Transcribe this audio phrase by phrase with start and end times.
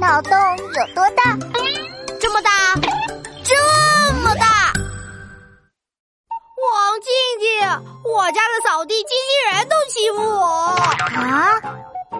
[0.00, 1.36] 脑洞有多大？
[2.18, 2.50] 这么大，
[3.44, 3.54] 这
[4.22, 4.72] 么大！
[6.56, 7.68] 王静静，
[8.10, 10.74] 我家的扫地机器人都欺负我
[11.20, 11.60] 啊！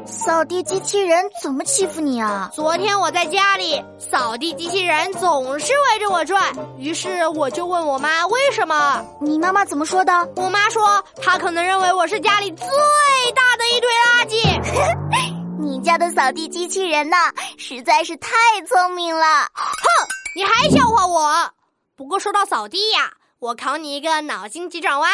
[0.05, 2.51] 扫地机器人怎么欺负你啊？
[2.53, 9.03] 昨天我在家里，扫地机器人总是围着我转，于是我就问我妈为什么。
[9.23, 10.13] 你妈妈怎么说的？
[10.37, 12.67] 我妈说她可能认为我是家里最
[13.35, 13.50] 大
[15.91, 17.17] 家的扫地机器人呢，
[17.59, 18.31] 实在是太
[18.65, 19.25] 聪明了。
[19.53, 20.07] 哼，
[20.37, 21.51] 你还笑话我？
[21.97, 25.11] 不过说到扫地呀，我考你一个脑筋急转弯。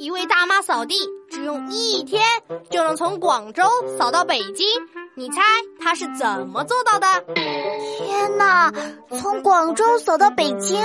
[0.00, 0.94] 一位大妈扫地
[1.30, 2.22] 只用一天
[2.70, 3.64] 就能从广州
[3.98, 4.66] 扫到北京，
[5.14, 5.42] 你猜
[5.78, 7.06] 她是怎么做到的？
[7.34, 8.72] 天哪，
[9.20, 10.80] 从广州扫到北京，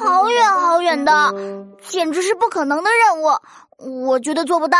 [0.00, 1.34] 好远好远的，
[1.86, 4.08] 简直是不可能的任务。
[4.08, 4.78] 我觉得做不到。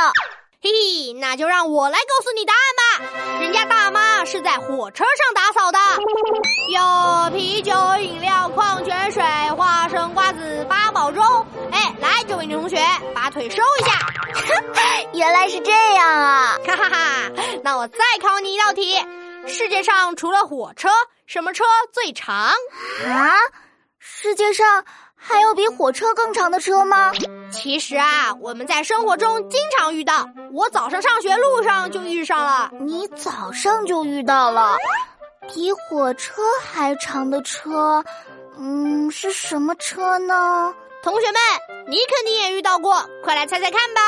[0.63, 2.82] 嘿嘿，那就让我来告诉你答案吧。
[3.41, 5.79] 人家大妈是在火车上打扫的，
[6.69, 9.23] 有啤酒、饮料、矿泉水、
[9.57, 11.21] 花生、瓜子、八宝粥。
[11.71, 12.77] 哎，来，这位女同学，
[13.15, 13.93] 把腿收一下。
[15.15, 16.57] 原来是这样啊！
[16.67, 16.99] 哈哈哈，
[17.63, 18.97] 那我再考你一道题：
[19.47, 20.89] 世界上除了火车，
[21.27, 22.35] 什么车最长？
[23.07, 23.35] 啊？
[23.99, 24.85] 世界上？
[25.25, 27.13] 还有比火车更长的车吗？
[27.51, 30.29] 其实啊，我们在生活中经常遇到。
[30.53, 32.71] 我早上上学路上就遇上了。
[32.81, 34.77] 你早上就遇到了
[35.55, 38.05] 比火车还长的车？
[38.59, 40.75] 嗯，是什么车呢？
[41.03, 41.41] 同学们，
[41.89, 44.01] 你肯定也遇到过，快来猜猜看吧。